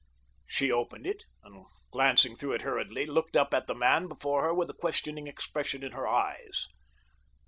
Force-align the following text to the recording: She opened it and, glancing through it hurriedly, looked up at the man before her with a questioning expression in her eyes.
She 0.47 0.71
opened 0.71 1.05
it 1.05 1.25
and, 1.43 1.63
glancing 1.91 2.35
through 2.35 2.53
it 2.53 2.63
hurriedly, 2.63 3.05
looked 3.05 3.37
up 3.37 3.53
at 3.53 3.67
the 3.67 3.75
man 3.75 4.07
before 4.07 4.41
her 4.41 4.51
with 4.51 4.71
a 4.71 4.73
questioning 4.73 5.27
expression 5.27 5.83
in 5.83 5.91
her 5.91 6.07
eyes. 6.07 6.65